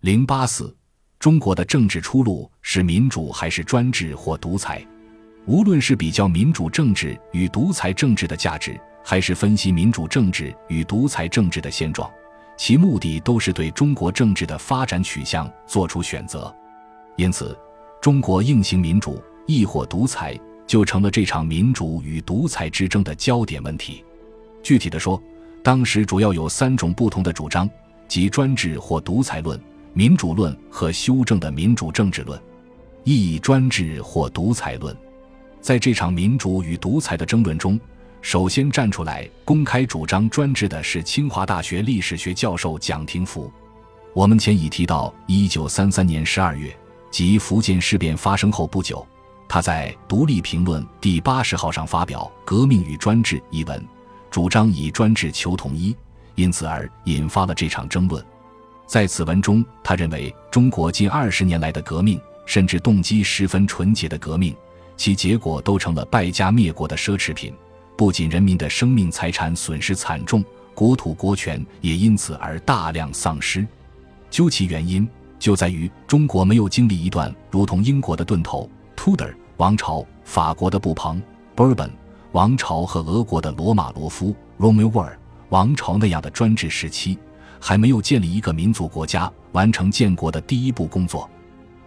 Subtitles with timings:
[0.00, 0.74] 零八四，
[1.18, 4.82] 中国的政治出路是民主还是专制或独裁？
[5.44, 12.10] 无论是比较民主政治与独裁政治的价值，还是分析民主政治与独裁政治的现状，
[12.56, 16.50] 其目的都是对中国政治的发展取向做出选择。
[17.16, 17.54] 因此，
[18.00, 20.34] 中国硬行民主亦或独裁，
[20.66, 24.02] 就成了这场民主与独裁之争的焦点问题。
[24.62, 25.22] 具体的说，
[25.62, 27.68] 当时主要有三种不同的主张，
[28.08, 29.60] 即专制或独裁论、
[29.92, 32.40] 民主论和修正的民主政治论。
[33.02, 34.96] 意义专制或独裁论。
[35.60, 37.80] 在这场民主与独裁的争论中，
[38.20, 43.50] 首先站出来公开主张专制的是清华大学历史学教授蒋廷福。
[44.12, 46.74] 我们前已提到，一九三三年十二月，
[47.10, 49.06] 即福建事变发生后不久，
[49.48, 53.82] 他在《独立评论》第八十号上发表《革命与专制》一文，
[54.30, 55.96] 主张以专制求统一，
[56.34, 58.22] 因此而引发了这场争论。
[58.90, 64.52] 在此文中，他认为中国近二十年来的革命，甚至动机十分纯洁的革命。
[64.96, 67.54] 其结果都成了败家灭国的奢侈品，
[67.96, 73.64] 不仅人民的生命财产损失惨重，国土国权也因此而大量丧失。
[74.28, 81.22] 究其原因，就在于中国没有经历一段如同英国的顿头 （Tudor） 王朝、法国的布蓬
[81.54, 81.90] （Bourbon）
[82.32, 85.12] 王朝和俄国的罗马罗夫 （Romanov）
[85.50, 87.16] 王朝那样的专制时期，
[87.60, 91.28] 还没有建立一个民族国家，完成建国的第一步工作。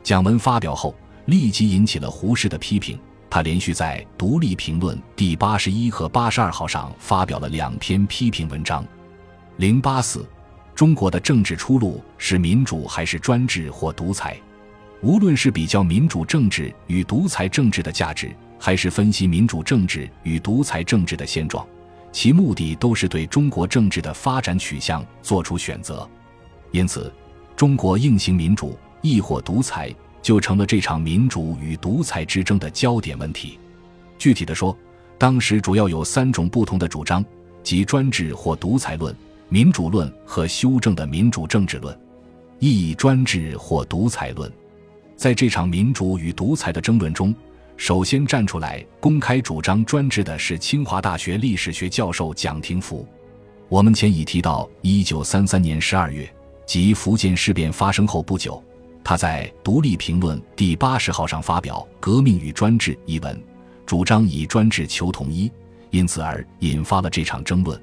[0.04, 0.96] 讲文发表后。
[1.28, 3.00] 立即引起了胡适的批评。
[3.30, 8.86] 他连续在《独立评论》第八十一和八十二号上发表了两篇批评文章。
[9.56, 10.28] 零八四，
[10.76, 14.38] 中国的政治出路是民主还是专制或独裁？
[15.02, 21.66] 无论是比较民主政治与独裁政治的价值，还是分析民主政治与独裁政治的现状，
[22.14, 26.08] 其目的都是对中国政治的发展取向做出选择。
[26.72, 27.12] 因此，
[27.56, 29.94] 中国硬行民主亦或独裁？
[30.22, 33.60] 就成了这场民主与独裁之争的焦点问题。
[34.18, 34.74] 具体的说，
[35.18, 37.26] 当时主要有三种不同的主张，
[37.62, 39.14] 即专制或独裁论、
[39.50, 41.94] 民主论和修正的民主政治论。
[42.60, 44.50] 意义专制或独裁论。
[45.18, 47.36] 在这场民主与独裁的争论中，
[47.84, 53.06] 首先站出来公开主张专制的是清华大学历史学教授蒋廷福。
[53.68, 56.34] 我们前已提到，一九三三年十二月，
[56.66, 58.64] 即福建事变发生后不久。
[59.04, 63.38] 他在《独立评论》第八十号上发表《革命与专制》一文，
[63.86, 65.52] 主张以专制求统一，
[65.90, 67.78] 因此而引发了这场争论。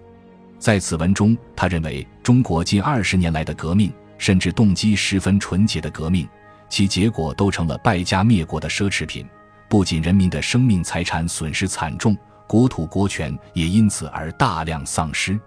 [0.58, 6.26] 在此文中，他认为中国近二十年来的革命，甚至动机十分纯洁的革命，
[6.70, 9.26] 其结果都成了败家灭国的奢侈品，
[9.70, 12.16] 不仅人民的生命财产损失惨重，
[12.48, 15.38] 国土国权也因此而大量丧失。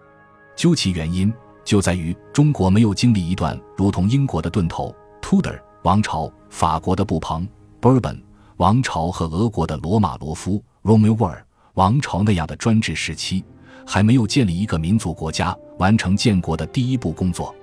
[0.56, 1.32] 究其原因，
[1.66, 4.96] 就在于中国没有经历一段如同英国的顿头。
[5.22, 7.46] Tudor 王朝、法国的布蓬
[7.82, 8.18] （Bourbon）
[8.56, 11.36] 王朝和俄国的罗马罗夫 （Romanov）
[11.74, 13.44] 王朝那样的专制时期，
[13.86, 17.54] 还没有建立一个民族国家，完成建国的第一步工作。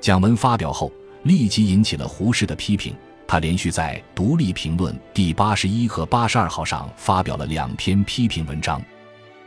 [0.00, 0.90] 讲文发表后，
[1.24, 2.96] 立即引起了胡适的批评。
[3.28, 8.82] 他连续在《独立评论》第八十一和八十二号上发表了两篇批评文章。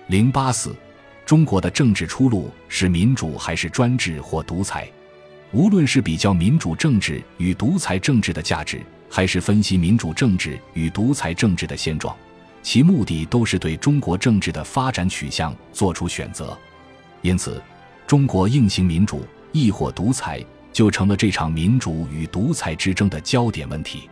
[0.06, 0.76] 零八四，
[1.26, 4.88] 中国的政治出路是民主还是专制或独裁？
[5.52, 12.16] 无论是比较民主政治与独裁政治的价值，还是分析民主政治与独裁政治的现状，
[12.62, 16.56] 其目的都是对中国政治的发展取向做出选择。
[17.24, 17.60] 因此，
[18.06, 20.40] 中国硬行民主亦或独裁，
[20.72, 24.10] 就成了这场民主与独裁之争的焦点问题。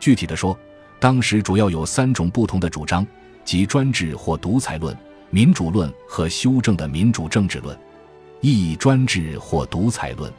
[0.00, 0.58] 具体的说，
[0.98, 3.06] 当时主要有三种不同的主张，
[3.44, 4.96] 即专制或独裁论、
[5.30, 7.76] 民主论和修正的民主政治论。
[8.40, 10.32] 意义专制或独裁论。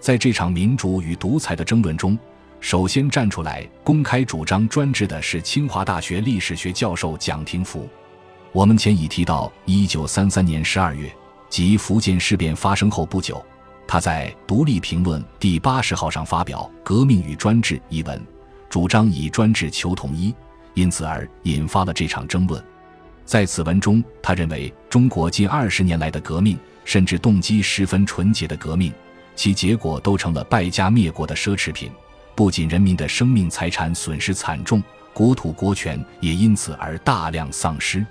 [0.00, 2.18] 在这场民主与独裁的争论中，
[2.60, 7.86] 首先站出来公开主张专制的是清华大学历史学教授蒋廷福。
[8.52, 11.14] 我们前已提到，一九三三年十二月，
[11.50, 13.44] 即福建事变发生后不久，
[13.86, 18.20] 他在《独立评论》第八十号上发表《革命与专制》一文，
[18.68, 20.34] 主张以专制求统一，
[20.74, 22.62] 因此而引发了这场争论。
[23.24, 28.92] 在此文中，他认为中国近二十年来的革命，甚至动机十分纯洁的革命。
[29.36, 31.90] 其结果都成了败家灭国的奢侈品，
[32.34, 34.82] 不仅人民的生命财产损失惨重，
[35.12, 38.04] 国土国权也因此而大量丧失。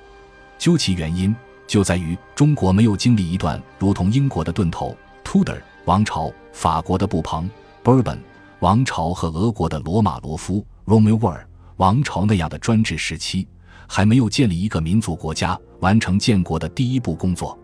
[0.58, 1.36] 究其原因，
[1.68, 7.50] 就在于中国没有经历一段如同英国的顿头 （Tudor 王朝）、法国的布蓬
[7.84, 8.20] （Bourbon
[8.60, 11.40] 王朝）和俄国的罗马罗夫 （Romanov
[11.78, 13.48] 王朝）那样的专制时期，
[13.88, 17.58] 还没有建立一个民族国家，完成建国的第一步工作。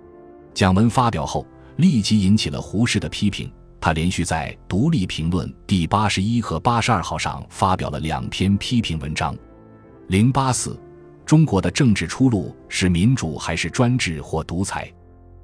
[0.53, 1.45] 讲文发表后。
[1.79, 3.49] 立即引起了胡适的批评。
[3.79, 9.33] 他连续在《独立评论》第八十一和八十二号上发表了两篇批评文章。
[10.07, 10.77] 零八四，
[11.25, 14.91] 中国的政治出路是民主还是专制或独裁？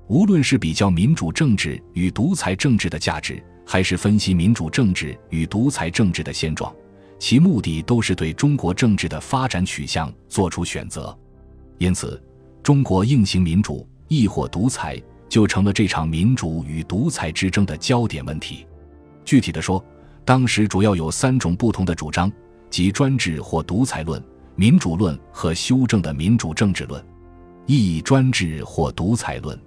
[0.08, 6.74] 无论是比较民主政治与独裁政治的价值，还是分析民主政治与独裁政治的现状，
[7.18, 11.18] 其目的都是对中国政治的发展取向做出选择。
[11.80, 12.22] 因此，
[12.62, 15.02] 中国硬行民主，亦或独裁？
[15.28, 18.66] 就成了这场民主与独裁之争的焦点问题。
[19.26, 19.84] 具体的说，
[20.24, 22.32] 当时主要有三种不同的主张，
[22.70, 24.24] 即专制或独裁论、
[24.56, 27.04] 民主论和修正的民主政治论。
[27.66, 29.60] 意义专制或独裁论，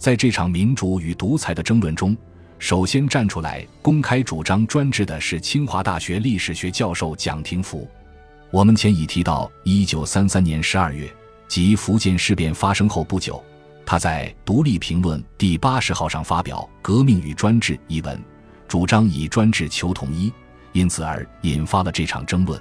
[0.00, 2.16] 在这场民主与独裁的争论中，
[2.58, 7.86] 首先站出来公开主张专制的是清华大学历史学教授蒋廷福。
[8.50, 11.06] 我们前已提到，一九三三年十二月，
[11.48, 13.44] 即福建事变发生后不久。
[13.84, 18.18] 他在《独立评论》第八十号上发表《革命与专制》一文，
[18.66, 20.32] 主张以专制求统一，
[20.72, 22.58] 因此而引发了这场争论。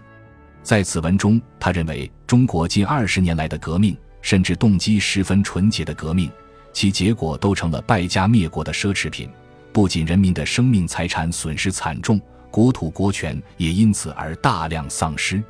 [0.61, 6.29] 在此文中，他认为中国近二十年来的革命，甚至动机十分纯洁的革命，
[6.71, 9.29] 其结果都成了败家灭国的奢侈品，
[9.71, 12.19] 不仅人民的生命财产损失惨重，
[12.49, 15.43] 国土国权也因此而大量丧失。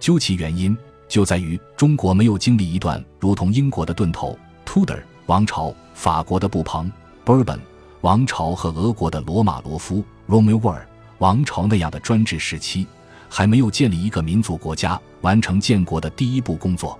[0.00, 0.76] 究其原因，
[1.08, 5.02] 就在于中国没有经历一段如同英国的盾头 （Tudor）。
[5.26, 6.90] 王朝、法国的布蓬
[7.24, 7.60] （Bourbon）
[8.00, 10.76] 王朝和俄国的罗马罗夫 （Romanov）
[11.18, 12.86] 王朝那样的专制时期，
[13.28, 16.98] 还没有建立一个民族国家，完成建国的第一步工作。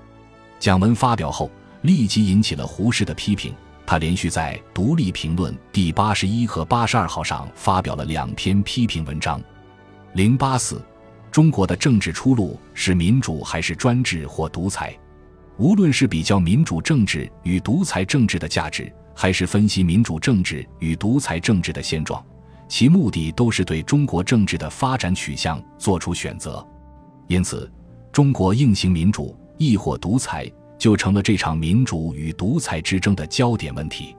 [0.61, 1.51] 讲文发表后，
[1.83, 3.55] 立即引起了胡适的批评。
[3.85, 9.43] 他连续在《独立评论》第八十一和八十二号上发表了两篇批评文章。
[10.15, 10.81] 零八四，
[11.31, 14.97] 中国的政治出路是民主还是专制或独裁？
[15.59, 22.25] 无论是比较民主政治与独裁政治的价值，还是分析民主政治与独裁政治的现状，
[22.69, 26.67] 其目的都是对中国政治的发展取向做出选择。
[27.27, 27.71] 因此，
[28.11, 30.51] 中国硬行民主，亦或独裁，
[30.83, 34.17] 就成了这场民主与独裁之争的焦点问题。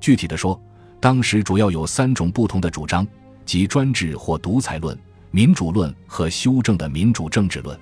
[0.00, 0.58] 具体的说，
[0.98, 3.06] 当时主要有三种不同的主张，
[3.44, 4.98] 即专制或独裁论、
[5.30, 7.78] 民主论和修正的民主政治论。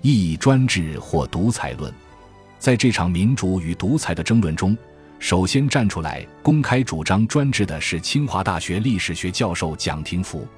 [0.00, 1.92] 意义专制或独裁论。
[2.58, 4.74] 在这场民主与独裁的争论中，
[5.18, 10.48] 首先站出来公开主张专制的是清华大学历史学教授蒋廷福。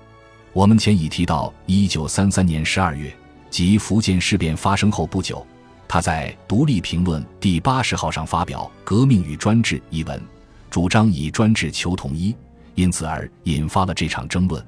[0.52, 3.12] 我们前已提到，一九三三年十二月，
[3.50, 5.44] 即福建事变发生后不久，
[5.92, 10.22] 他在《独立评论》第八十号上发表《革命与专制》一文，
[10.70, 12.32] 主张以专制求统一，
[12.76, 14.64] 因此而引发了这场争论。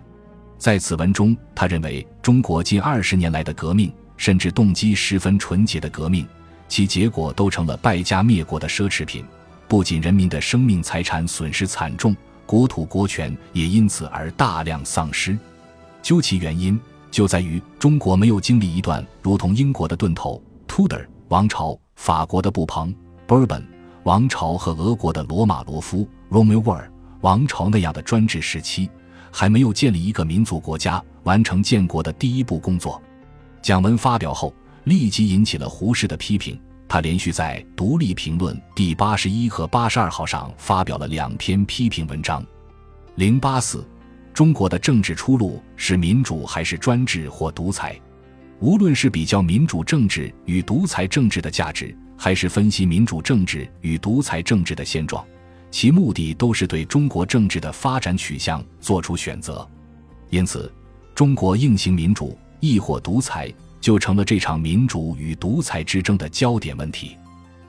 [0.59, 6.27] 在此文中，他认为中国近二十年来的革命，甚至动机十分纯洁的革命。
[6.67, 9.25] 其结果都成了败家灭国的奢侈品，
[9.69, 15.39] 不仅人民的生命财产损失惨重，国土国权也因此而大量丧失。
[16.03, 16.77] 究其原因，
[17.13, 22.95] 就在于中国没有经历一段如同英国的顿头 （Tudor） 王朝、法国的布蓬
[23.27, 23.63] （Bourbon）
[24.03, 26.85] 王朝和俄国的罗马罗夫 （Romanov）
[27.23, 28.91] 王朝那样的专制时期，
[29.31, 33.01] 还没有建立一个民族国家，完成建国的第一步工作。
[33.63, 34.53] 讲文发表后。
[34.85, 36.61] 立即引起了胡适的批评。
[36.89, 42.45] 他连续在《独立评论》第八十一和八十二号上发表了两篇批评文章。
[43.15, 43.87] 零八四，
[44.35, 47.99] 中国的政治出路是民主还是专制或独裁？
[48.63, 55.27] 无论是比较民主政治与独裁政治的价值，还是分析民主政治与独裁政治的现状，
[55.73, 59.69] 其目的都是对中国政治的发展取向做出选择。
[60.31, 60.73] 因此，
[61.13, 63.53] 中国硬行民主，亦或独裁？
[63.81, 67.17] 就成了这场民主与独裁之争的焦点问题。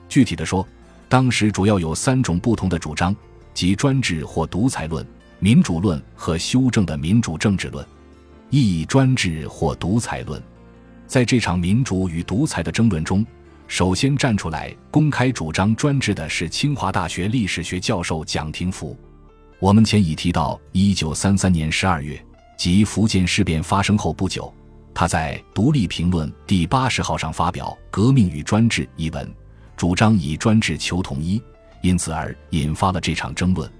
[0.08, 0.64] 具体的说，
[1.08, 3.12] 当时主要有三种不同的主张，
[3.52, 5.04] 即专制或独裁论、
[5.40, 7.84] 民主论和修正的民主政治论。
[8.48, 10.40] 意义专制或独裁论，
[11.14, 13.24] 在这场民主与独裁的争论中，
[13.68, 18.98] 首先站出来公开主张专制的是清华大学历史学教授蒋廷福。
[19.60, 22.20] 我们前已提到，一九三三年十二月，
[22.58, 24.52] 即福建事变发生后不久。
[24.92, 29.32] 他在《独立评论》第八十号上发表《革命与专制》一文，
[29.76, 31.40] 主张以专制求统一，
[31.80, 33.70] 因此而引发了这场争论。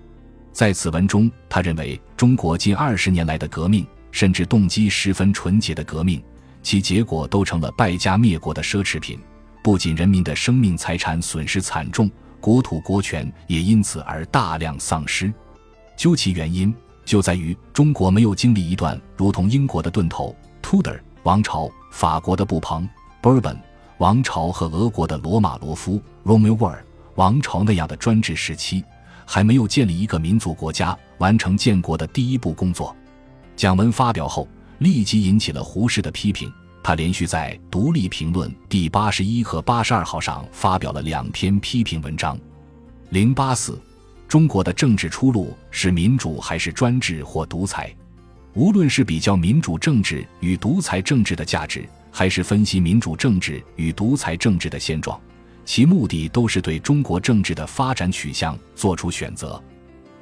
[0.52, 6.22] 在此文中，他认为中国近二十年来的革命，甚至动机十分纯洁的革命，
[6.64, 9.20] 其结果都成了败家灭国的奢侈品，
[9.62, 15.32] 不仅人民的生命财产损失惨重，国土国权也因此而大量丧失。
[15.94, 20.34] 究其原因，就在于中国没有经历一段如同英国的盾头。
[20.62, 22.88] Tudor 王朝、法国的布蓬
[23.22, 23.58] （Bourbon）
[23.98, 26.78] 王朝和俄国的罗马罗夫 （Romanov）
[27.16, 28.82] 王朝那样的专制时期，
[29.26, 32.96] 还没有建立一个民族国家，完成建国的第一步工作。
[33.54, 34.48] 讲文发表后，
[34.84, 36.52] 立即引起了胡适的批评。
[36.82, 42.38] 他连续在《独立评论》第八十一和八十二号上发表了两篇批评文章。
[43.08, 43.80] 零八四，
[44.28, 47.90] 中国的政治出路是民主还是专制或独裁？
[48.52, 55.18] 无论是比较民主政治与独裁政治的价值，还是分析民主政治与独裁政治的现状，
[55.64, 59.58] 其目的都是对中国政治的发展取向做出选择。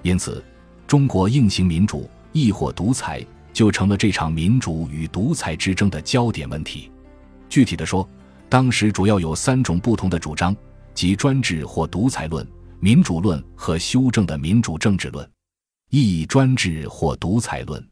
[0.03, 0.43] 因此，
[0.87, 3.27] 中国应行民主，亦或独裁？
[3.53, 6.91] 就成了这场民主与独裁之争的焦点问题。
[7.49, 8.09] 具体的说，
[8.49, 10.57] 当时主要有三种不同的主张，
[10.95, 12.47] 即专制或独裁论、
[12.81, 15.29] 民主论和修正的民主政治论。
[15.91, 17.87] 一、专制或独裁论。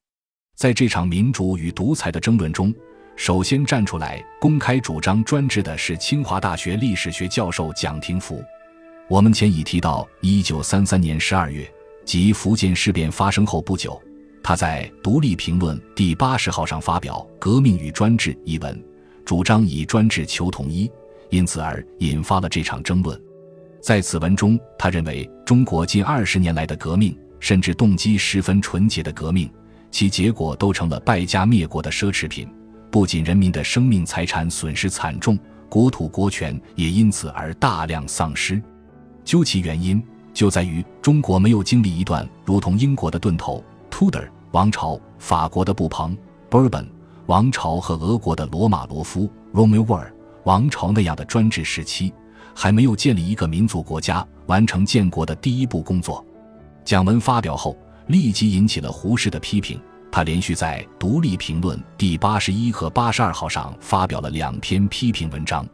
[0.57, 2.75] 在这场民主与独裁的争论中，
[3.17, 8.43] 首先站出来公开主张专制的是清华大学历史学教授蒋廷福。
[9.09, 11.71] 我们前已提到，一九三三年十二月，
[12.05, 14.00] 即福建事变发生后不久。
[14.42, 18.82] 他在《独立评论》第八十号上发表《革命与专制》一文，
[19.25, 20.90] 主张以专制求统一，
[21.28, 23.20] 因此而引发了这场争论。
[23.80, 29.49] 在此文中，他认为中国近二十年来的革命，甚至动机十分纯洁的革命，
[29.90, 32.49] 其结果都成了败家灭国的奢侈品，
[32.90, 38.61] 不仅人民的生命财产损失惨重，国土国权也因此而大量丧失。
[39.25, 40.02] 究其原因，
[40.35, 43.62] 就在于中国没有经历一段如同英国的顿头。
[43.90, 46.16] Tudor 王朝、法国的布蓬
[46.49, 46.87] Bourbon
[47.26, 50.06] 王朝和俄国的罗马罗夫 Romanov
[50.44, 52.12] 王朝那样的专制时期，
[52.54, 56.25] 还没有建立一个民族国家，完成建国的第一步工作。
[56.85, 59.80] 讲文发表后，立即引起了胡适的批评。
[60.11, 65.64] 他连续在《独立评论》第八十一和八十二号上发表了两篇批评文章。